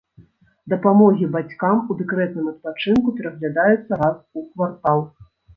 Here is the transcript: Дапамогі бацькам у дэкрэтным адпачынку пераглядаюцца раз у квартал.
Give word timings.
Дапамогі 0.71 1.27
бацькам 1.35 1.83
у 1.89 1.97
дэкрэтным 2.01 2.49
адпачынку 2.53 3.15
пераглядаюцца 3.21 4.03
раз 4.03 4.17
у 4.41 4.45
квартал. 4.49 4.99